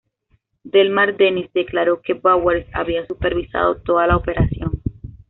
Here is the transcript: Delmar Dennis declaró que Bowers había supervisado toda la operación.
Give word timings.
Delmar 0.63 1.15
Dennis 1.15 1.53
declaró 1.53 2.01
que 2.01 2.15
Bowers 2.15 2.65
había 2.73 3.05
supervisado 3.05 3.81
toda 3.83 4.07
la 4.07 4.17
operación. 4.17 4.81